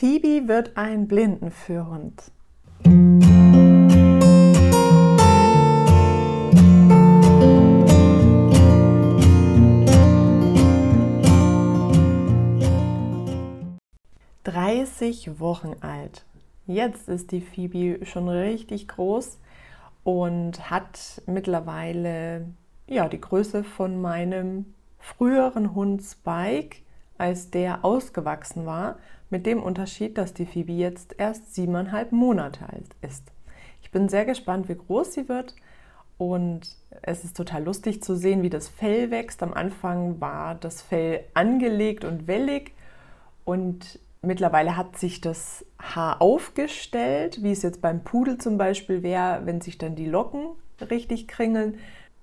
[0.00, 2.32] Phoebe wird ein Blindenführhund.
[14.42, 16.24] Dreißig Wochen alt.
[16.66, 19.38] Jetzt ist die Phoebe schon richtig groß
[20.02, 22.46] und hat mittlerweile
[22.86, 26.78] ja, die Größe von meinem früheren Hund Spike,
[27.20, 28.98] als der ausgewachsen war,
[29.30, 33.24] mit dem Unterschied, dass die Phoebe jetzt erst siebeneinhalb Monate alt ist.
[33.82, 35.54] Ich bin sehr gespannt, wie groß sie wird
[36.18, 39.42] und es ist total lustig zu sehen, wie das Fell wächst.
[39.42, 42.72] Am Anfang war das Fell angelegt und wellig
[43.44, 49.46] und mittlerweile hat sich das Haar aufgestellt, wie es jetzt beim Pudel zum Beispiel wäre,
[49.46, 50.48] wenn sich dann die Locken
[50.90, 51.78] richtig kringeln.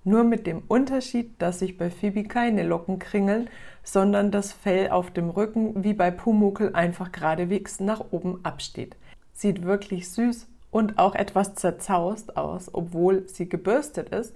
[0.08, 3.50] Nur mit dem Unterschied, dass sich bei Phoebe keine Locken kringeln,
[3.84, 8.96] sondern das Fell auf dem Rücken wie bei Pumuckel einfach geradewegs nach oben absteht.
[9.34, 14.34] Sieht wirklich süß und auch etwas zerzaust aus, obwohl sie gebürstet ist.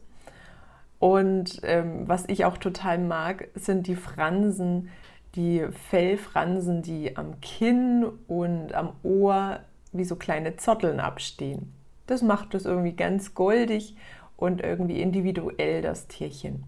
[1.00, 4.90] Und ähm, was ich auch total mag, sind die Fransen,
[5.36, 9.62] die Fellfransen, die am Kinn und am Ohr
[9.94, 11.72] wie so kleine Zotteln abstehen.
[12.08, 13.96] Das macht es irgendwie ganz goldig
[14.42, 16.64] und irgendwie individuell das Tierchen.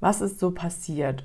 [0.00, 1.24] Was ist so passiert?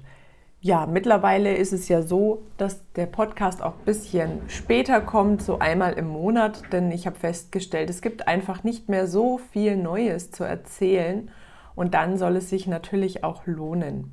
[0.61, 5.59] Ja, mittlerweile ist es ja so, dass der Podcast auch ein bisschen später kommt, so
[5.59, 10.31] einmal im Monat, denn ich habe festgestellt, es gibt einfach nicht mehr so viel Neues
[10.31, 11.29] zu erzählen
[11.75, 14.11] und dann soll es sich natürlich auch lohnen.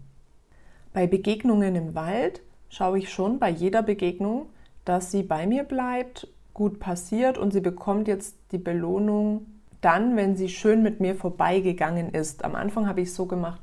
[0.92, 4.46] Bei Begegnungen im Wald schaue ich schon bei jeder Begegnung,
[4.84, 9.46] dass sie bei mir bleibt, gut passiert und sie bekommt jetzt die Belohnung
[9.82, 12.44] dann, wenn sie schön mit mir vorbeigegangen ist.
[12.44, 13.60] Am Anfang habe ich es so gemacht,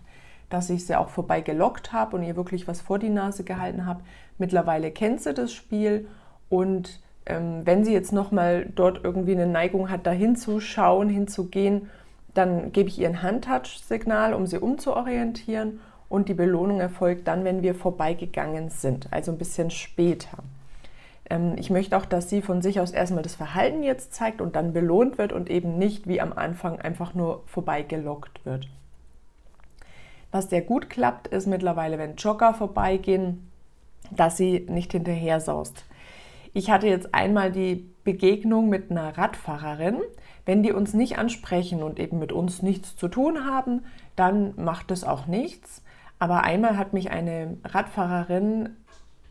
[0.49, 3.85] dass ich sie auch vorbei gelockt habe und ihr wirklich was vor die Nase gehalten
[3.85, 4.01] habe.
[4.37, 6.07] Mittlerweile kennt sie das Spiel
[6.49, 11.89] und ähm, wenn sie jetzt nochmal dort irgendwie eine Neigung hat, da hinzuschauen, hinzugehen,
[12.33, 15.79] dann gebe ich ihr ein Handtouch-Signal, um sie umzuorientieren
[16.09, 20.39] und die Belohnung erfolgt dann, wenn wir vorbeigegangen sind, also ein bisschen später.
[21.29, 24.55] Ähm, ich möchte auch, dass sie von sich aus erstmal das Verhalten jetzt zeigt und
[24.55, 28.67] dann belohnt wird und eben nicht wie am Anfang einfach nur vorbeigelockt wird.
[30.31, 33.49] Was sehr gut klappt, ist mittlerweile, wenn Jogger vorbeigehen,
[34.11, 35.85] dass sie nicht hinterher saust.
[36.53, 39.99] Ich hatte jetzt einmal die Begegnung mit einer Radfahrerin.
[40.45, 43.85] Wenn die uns nicht ansprechen und eben mit uns nichts zu tun haben,
[44.15, 45.83] dann macht es auch nichts.
[46.17, 48.75] Aber einmal hat mich eine Radfahrerin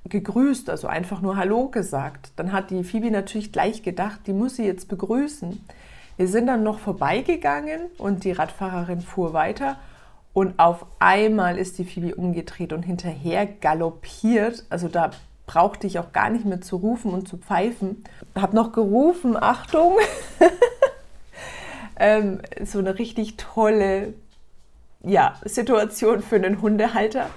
[0.04, 2.32] gegrüßt, also einfach nur Hallo gesagt.
[2.36, 5.64] Dann hat die Phoebe natürlich gleich gedacht, die muss sie jetzt begrüßen.
[6.16, 9.76] Wir sind dann noch vorbeigegangen und die Radfahrerin fuhr weiter
[10.32, 14.64] und auf einmal ist die Phoebe umgedreht und hinterher galoppiert.
[14.70, 15.10] Also da
[15.46, 18.04] brauchte ich auch gar nicht mehr zu rufen und zu pfeifen.
[18.34, 19.96] Hab noch gerufen, Achtung!
[21.98, 24.14] ähm, so eine richtig tolle
[25.02, 27.30] ja, Situation für einen Hundehalter.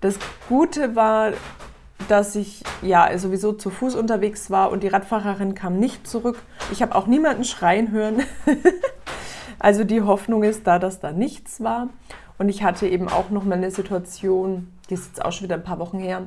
[0.00, 0.18] Das
[0.48, 1.32] Gute war,
[2.10, 6.42] dass ich ja sowieso zu Fuß unterwegs war und die Radfahrerin kam nicht zurück.
[6.72, 8.22] Ich habe auch niemanden schreien hören.
[9.58, 11.88] also die Hoffnung ist da, dass da nichts war.
[12.38, 15.56] Und ich hatte eben auch noch mal eine Situation, die ist jetzt auch schon wieder
[15.56, 16.22] ein paar Wochen her.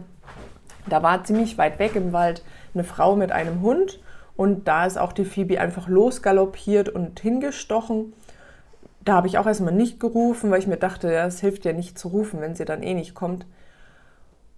[0.88, 4.00] Da war ziemlich weit weg im Wald eine Frau mit einem Hund
[4.36, 8.14] und da ist auch die Phoebe einfach losgaloppiert und hingestochen.
[9.04, 11.74] Da habe ich auch erstmal nicht gerufen, weil ich mir dachte, ja, es hilft ja
[11.74, 13.46] nicht zu rufen, wenn sie dann eh nicht kommt.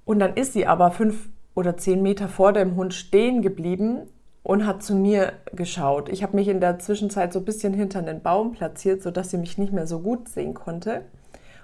[0.05, 4.07] Und dann ist sie aber fünf oder zehn Meter vor dem Hund stehen geblieben
[4.43, 6.09] und hat zu mir geschaut.
[6.09, 9.37] Ich habe mich in der Zwischenzeit so ein bisschen hinter einen Baum platziert, sodass sie
[9.37, 11.01] mich nicht mehr so gut sehen konnte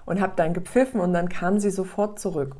[0.04, 2.56] und habe dann gepfiffen und dann kam sie sofort zurück.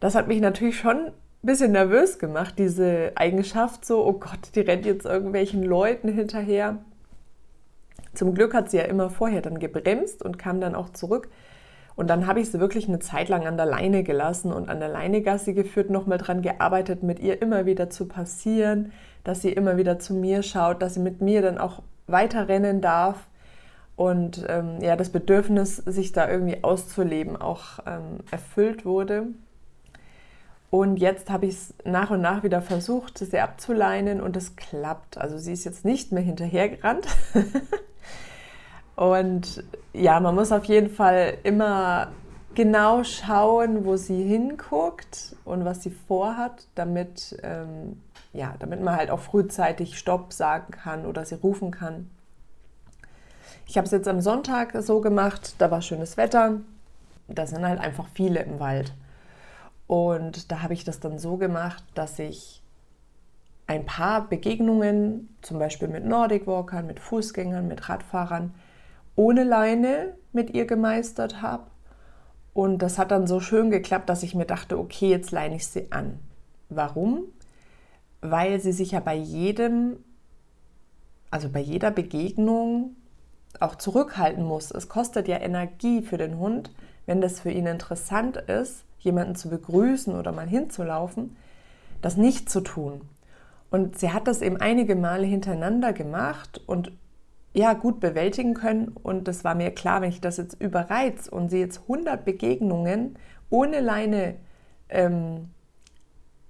[0.00, 4.60] Das hat mich natürlich schon ein bisschen nervös gemacht, diese Eigenschaft so, oh Gott, die
[4.60, 6.78] rennt jetzt irgendwelchen Leuten hinterher.
[8.12, 11.28] Zum Glück hat sie ja immer vorher dann gebremst und kam dann auch zurück.
[11.96, 14.80] Und dann habe ich sie wirklich eine Zeit lang an der Leine gelassen und an
[14.80, 18.92] der Leine Gassi geführt, nochmal dran gearbeitet, mit ihr immer wieder zu passieren,
[19.22, 22.80] dass sie immer wieder zu mir schaut, dass sie mit mir dann auch weiter rennen
[22.80, 23.28] darf
[23.96, 29.26] und ähm, ja, das Bedürfnis, sich da irgendwie auszuleben, auch ähm, erfüllt wurde.
[30.70, 35.18] Und jetzt habe ich es nach und nach wieder versucht, sie abzuleinen und es klappt.
[35.18, 37.06] Also sie ist jetzt nicht mehr hinterhergerannt.
[38.96, 42.12] und ja, man muss auf jeden Fall immer
[42.54, 48.00] genau schauen, wo sie hinguckt und was sie vorhat, damit, ähm,
[48.32, 52.10] ja, damit man halt auch frühzeitig Stopp sagen kann oder sie rufen kann.
[53.66, 56.60] Ich habe es jetzt am Sonntag so gemacht, da war schönes Wetter,
[57.28, 58.92] da sind halt einfach viele im Wald.
[59.86, 62.62] Und da habe ich das dann so gemacht, dass ich
[63.66, 68.54] ein paar Begegnungen, zum Beispiel mit Nordic Walkern, mit Fußgängern, mit Radfahrern,
[69.16, 71.64] ohne Leine mit ihr gemeistert habe.
[72.52, 75.66] Und das hat dann so schön geklappt, dass ich mir dachte, okay, jetzt leine ich
[75.66, 76.20] sie an.
[76.68, 77.24] Warum?
[78.20, 79.96] Weil sie sich ja bei jedem,
[81.30, 82.96] also bei jeder Begegnung
[83.60, 84.70] auch zurückhalten muss.
[84.70, 86.72] Es kostet ja Energie für den Hund,
[87.06, 91.36] wenn das für ihn interessant ist, jemanden zu begrüßen oder mal hinzulaufen,
[92.02, 93.02] das nicht zu tun.
[93.70, 96.92] Und sie hat das eben einige Male hintereinander gemacht und
[97.54, 98.88] ja, gut bewältigen können.
[98.88, 103.16] Und das war mir klar, wenn ich das jetzt überreiz und sie jetzt 100 Begegnungen
[103.48, 104.34] ohne Leine
[104.88, 105.50] ähm,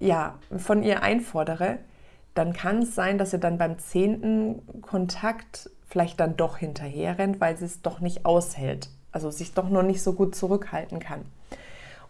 [0.01, 1.79] ja, von ihr einfordere,
[2.35, 7.41] dann kann es sein, dass sie dann beim zehnten Kontakt vielleicht dann doch hinterher rennt,
[7.41, 8.89] weil sie es doch nicht aushält.
[9.13, 11.21] Also sich doch noch nicht so gut zurückhalten kann.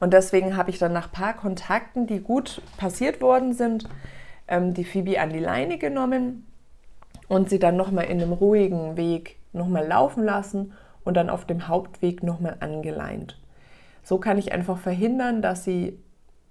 [0.01, 3.89] Und deswegen habe ich dann nach paar Kontakten, die gut passiert worden sind,
[4.49, 6.47] ähm, die Phoebe an die Leine genommen
[7.29, 10.73] und sie dann nochmal in einem ruhigen Weg nochmal laufen lassen
[11.05, 13.39] und dann auf dem Hauptweg nochmal angeleint.
[14.03, 15.99] So kann ich einfach verhindern, dass sie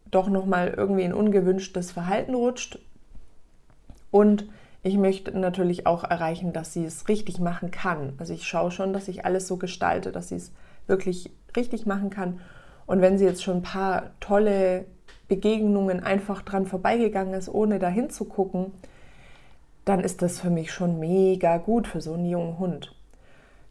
[0.10, 2.80] doch nochmal irgendwie in ungewünschtes Verhalten rutscht.
[4.12, 4.48] Und
[4.84, 8.14] ich möchte natürlich auch erreichen, dass sie es richtig machen kann.
[8.18, 10.52] Also ich schaue schon, dass ich alles so gestalte, dass sie es
[10.88, 12.40] wirklich richtig machen kann.
[12.86, 14.86] Und wenn sie jetzt schon ein paar tolle
[15.28, 18.74] Begegnungen einfach dran vorbeigegangen ist, ohne dahin zu gucken,
[19.85, 22.95] dann ist das für mich schon mega gut für so einen jungen Hund.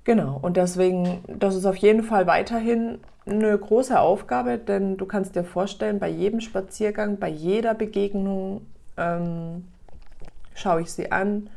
[0.04, 5.36] Genau, und deswegen, das ist auf jeden Fall weiterhin eine große Aufgabe, denn du kannst
[5.36, 8.62] dir vorstellen, bei jedem Spaziergang, bei jeder Begegnung
[8.96, 9.64] ähm,
[10.54, 11.48] schaue ich sie an,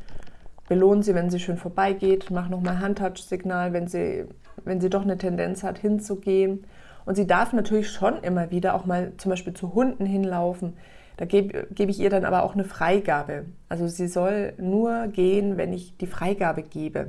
[0.68, 4.26] belohne sie, wenn sie schön vorbeigeht, mache nochmal Handtouch-Signal, wenn sie,
[4.64, 6.64] wenn sie doch eine Tendenz hat, hinzugehen.
[7.04, 10.76] Und sie darf natürlich schon immer wieder auch mal zum Beispiel zu Hunden hinlaufen.
[11.16, 13.46] Da gebe, gebe ich ihr dann aber auch eine Freigabe.
[13.68, 17.08] Also sie soll nur gehen, wenn ich die Freigabe gebe.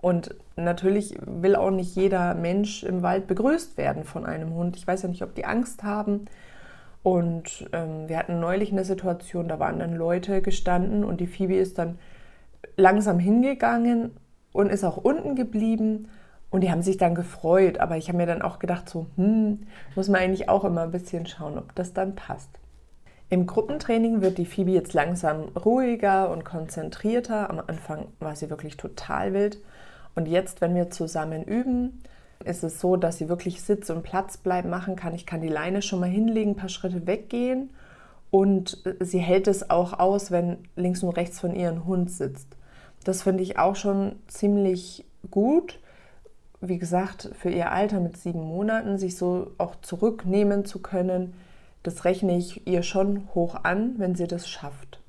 [0.00, 4.76] Und natürlich will auch nicht jeder Mensch im Wald begrüßt werden von einem Hund.
[4.76, 6.24] Ich weiß ja nicht, ob die Angst haben.
[7.02, 11.56] Und ähm, wir hatten neulich eine Situation, da waren dann Leute gestanden und die Phoebe
[11.56, 11.98] ist dann
[12.76, 14.10] langsam hingegangen
[14.52, 16.08] und ist auch unten geblieben
[16.50, 19.60] und die haben sich dann gefreut, aber ich habe mir dann auch gedacht, so, hm,
[19.94, 22.50] muss man eigentlich auch immer ein bisschen schauen, ob das dann passt.
[23.30, 27.48] Im Gruppentraining wird die Phoebe jetzt langsam ruhiger und konzentrierter.
[27.48, 29.58] Am Anfang war sie wirklich total wild.
[30.16, 32.02] Und jetzt, wenn wir zusammen üben,
[32.44, 35.14] ist es so, dass sie wirklich Sitz und Platz bleiben machen kann.
[35.14, 37.70] Ich kann die Leine schon mal hinlegen, ein paar Schritte weggehen.
[38.32, 42.48] Und sie hält es auch aus, wenn links und rechts von ihrem Hund sitzt.
[43.04, 45.78] Das finde ich auch schon ziemlich gut
[46.60, 51.32] wie gesagt, für ihr Alter mit sieben Monaten sich so auch zurücknehmen zu können,
[51.82, 55.00] das rechne ich ihr schon hoch an, wenn sie das schafft.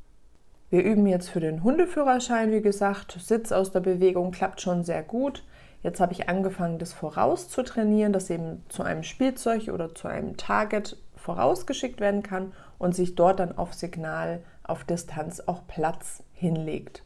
[0.69, 5.03] Wir üben jetzt für den Hundeführerschein, wie gesagt, Sitz aus der Bewegung klappt schon sehr
[5.03, 5.43] gut.
[5.83, 10.07] Jetzt habe ich angefangen, das voraus zu trainieren, dass eben zu einem Spielzeug oder zu
[10.07, 16.23] einem Target vorausgeschickt werden kann und sich dort dann auf Signal, auf Distanz auch Platz
[16.33, 17.03] hinlegt.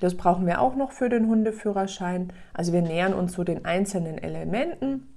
[0.00, 2.32] Das brauchen wir auch noch für den Hundeführerschein.
[2.52, 5.08] Also wir nähern uns so den einzelnen Elementen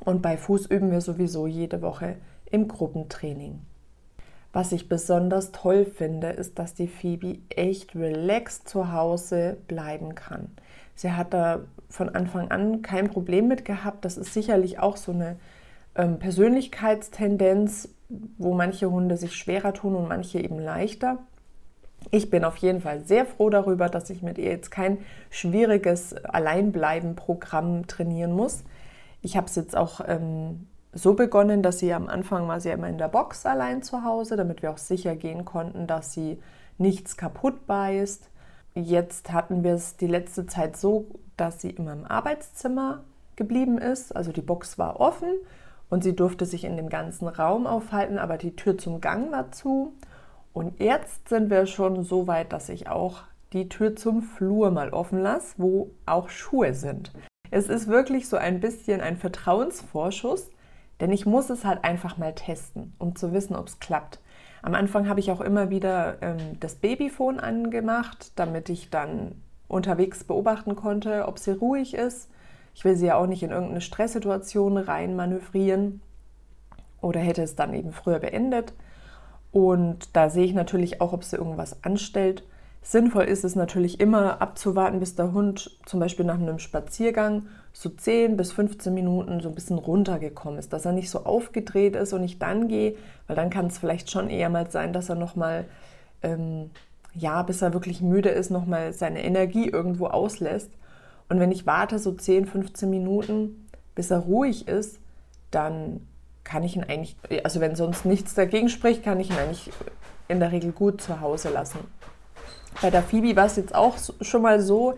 [0.00, 2.16] und bei Fuß üben wir sowieso jede Woche
[2.50, 3.60] im Gruppentraining.
[4.52, 10.48] Was ich besonders toll finde, ist, dass die Phoebe echt relaxed zu Hause bleiben kann.
[10.94, 11.60] Sie hat da
[11.90, 14.04] von Anfang an kein Problem mit gehabt.
[14.04, 15.36] Das ist sicherlich auch so eine
[15.94, 17.90] ähm, Persönlichkeitstendenz,
[18.38, 21.18] wo manche Hunde sich schwerer tun und manche eben leichter.
[22.10, 24.98] Ich bin auf jeden Fall sehr froh darüber, dass ich mit ihr jetzt kein
[25.28, 28.64] schwieriges Alleinbleiben-Programm trainieren muss.
[29.22, 32.88] Ich habe es jetzt auch ähm, so begonnen, dass sie am Anfang war sie immer
[32.88, 36.40] in der Box allein zu Hause, damit wir auch sicher gehen konnten, dass sie
[36.78, 38.30] nichts kaputt beißt.
[38.74, 43.04] Jetzt hatten wir es die letzte Zeit so, dass sie immer im Arbeitszimmer
[43.36, 44.16] geblieben ist.
[44.16, 45.34] Also die Box war offen
[45.90, 49.52] und sie durfte sich in dem ganzen Raum aufhalten, aber die Tür zum Gang war
[49.52, 49.92] zu.
[50.52, 53.22] Und jetzt sind wir schon so weit, dass ich auch
[53.52, 57.12] die Tür zum Flur mal offen lasse, wo auch Schuhe sind.
[57.50, 60.50] Es ist wirklich so ein bisschen ein Vertrauensvorschuss,
[61.00, 64.20] denn ich muss es halt einfach mal testen, um zu wissen, ob es klappt.
[64.62, 69.36] Am Anfang habe ich auch immer wieder ähm, das Babyphone angemacht, damit ich dann
[69.68, 72.28] unterwegs beobachten konnte, ob sie ruhig ist.
[72.74, 76.00] Ich will sie ja auch nicht in irgendeine Stresssituation rein manövrieren
[77.00, 78.72] oder hätte es dann eben früher beendet.
[79.52, 82.44] Und da sehe ich natürlich auch, ob sie irgendwas anstellt.
[82.88, 87.88] Sinnvoll ist es natürlich immer abzuwarten, bis der Hund zum Beispiel nach einem Spaziergang so
[87.88, 92.12] 10 bis 15 Minuten so ein bisschen runtergekommen ist, dass er nicht so aufgedreht ist
[92.12, 92.94] und ich dann gehe,
[93.26, 95.64] weil dann kann es vielleicht schon eher mal sein, dass er nochmal,
[96.22, 96.70] ähm,
[97.12, 100.70] ja, bis er wirklich müde ist, nochmal seine Energie irgendwo auslässt.
[101.28, 103.66] Und wenn ich warte so 10, 15 Minuten,
[103.96, 105.00] bis er ruhig ist,
[105.50, 106.06] dann
[106.44, 109.72] kann ich ihn eigentlich, also wenn sonst nichts dagegen spricht, kann ich ihn eigentlich
[110.28, 111.80] in der Regel gut zu Hause lassen.
[112.82, 114.94] Bei der Phoebe war es jetzt auch schon mal so,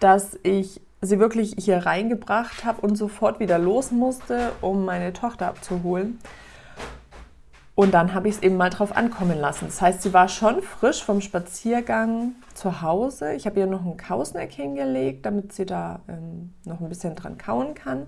[0.00, 5.46] dass ich sie wirklich hier reingebracht habe und sofort wieder los musste, um meine Tochter
[5.48, 6.18] abzuholen.
[7.74, 9.66] Und dann habe ich es eben mal drauf ankommen lassen.
[9.66, 13.34] Das heißt, sie war schon frisch vom Spaziergang zu Hause.
[13.34, 17.36] Ich habe ihr noch einen Kausneck hingelegt, damit sie da ähm, noch ein bisschen dran
[17.36, 18.06] kauen kann.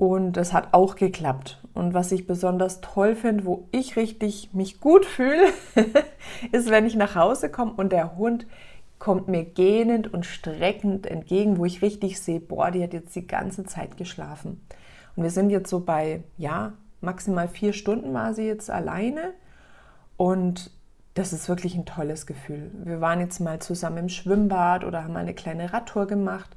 [0.00, 1.58] Und es hat auch geklappt.
[1.74, 5.52] Und was ich besonders toll finde, wo ich richtig mich gut fühle,
[6.52, 8.46] ist, wenn ich nach Hause komme und der Hund
[8.98, 13.26] kommt mir gähnend und streckend entgegen, wo ich richtig sehe, boah, die hat jetzt die
[13.26, 14.66] ganze Zeit geschlafen.
[15.16, 19.34] Und wir sind jetzt so bei, ja, maximal vier Stunden war sie jetzt alleine.
[20.16, 20.70] Und
[21.12, 22.70] das ist wirklich ein tolles Gefühl.
[22.84, 26.56] Wir waren jetzt mal zusammen im Schwimmbad oder haben eine kleine Radtour gemacht.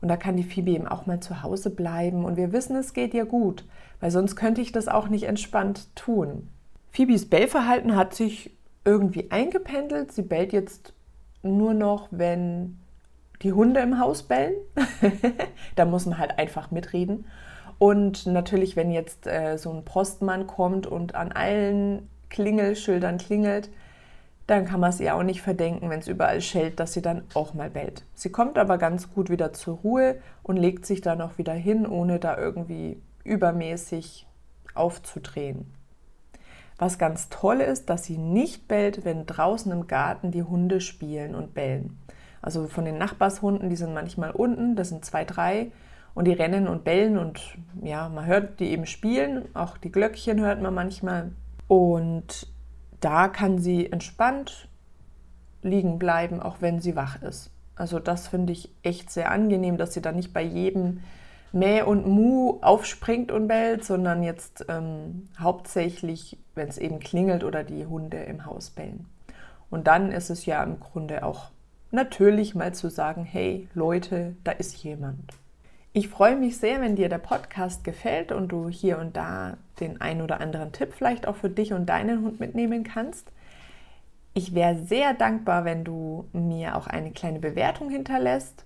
[0.00, 2.24] Und da kann die Phoebe eben auch mal zu Hause bleiben.
[2.24, 3.64] Und wir wissen, es geht ihr gut,
[4.00, 6.48] weil sonst könnte ich das auch nicht entspannt tun.
[6.90, 10.12] Phoebes Bellverhalten hat sich irgendwie eingependelt.
[10.12, 10.92] Sie bellt jetzt
[11.42, 12.78] nur noch, wenn
[13.42, 14.54] die Hunde im Haus bellen.
[15.76, 17.26] da muss man halt einfach mitreden.
[17.78, 23.70] Und natürlich, wenn jetzt äh, so ein Postmann kommt und an allen Klingelschildern klingelt,
[24.48, 27.22] dann kann man es ihr auch nicht verdenken, wenn es überall schellt, dass sie dann
[27.34, 28.04] auch mal bellt.
[28.14, 31.86] Sie kommt aber ganz gut wieder zur Ruhe und legt sich dann auch wieder hin,
[31.86, 34.26] ohne da irgendwie übermäßig
[34.74, 35.74] aufzudrehen.
[36.78, 41.34] Was ganz toll ist, dass sie nicht bellt, wenn draußen im Garten die Hunde spielen
[41.34, 41.98] und bellen.
[42.40, 45.72] Also von den Nachbarshunden, die sind manchmal unten, das sind zwei, drei,
[46.14, 47.40] und die rennen und bellen und
[47.82, 51.32] ja, man hört die eben spielen, auch die Glöckchen hört man manchmal.
[51.66, 52.48] Und
[53.00, 54.68] da kann sie entspannt
[55.62, 57.50] liegen bleiben, auch wenn sie wach ist.
[57.74, 61.00] Also das finde ich echt sehr angenehm, dass sie dann nicht bei jedem
[61.52, 67.64] Mäh und Mu aufspringt und bellt, sondern jetzt ähm, hauptsächlich, wenn es eben klingelt oder
[67.64, 69.06] die Hunde im Haus bellen.
[69.70, 71.50] Und dann ist es ja im Grunde auch
[71.90, 75.32] natürlich mal zu sagen, hey Leute, da ist jemand.
[75.98, 80.00] Ich freue mich sehr, wenn dir der Podcast gefällt und du hier und da den
[80.00, 83.32] ein oder anderen Tipp vielleicht auch für dich und deinen Hund mitnehmen kannst.
[84.32, 88.64] Ich wäre sehr dankbar, wenn du mir auch eine kleine Bewertung hinterlässt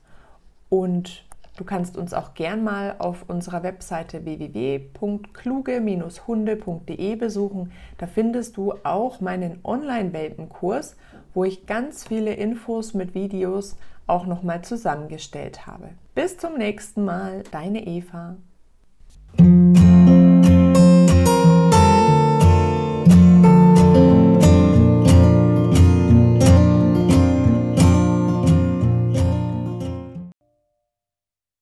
[0.69, 1.25] und
[1.57, 7.73] du kannst uns auch gern mal auf unserer Webseite www.kluge-hunde.de besuchen.
[7.97, 10.97] Da findest du auch meinen Online-Welpenkurs,
[11.33, 15.91] wo ich ganz viele Infos mit Videos auch nochmal zusammengestellt habe.
[16.15, 18.37] Bis zum nächsten Mal, deine Eva.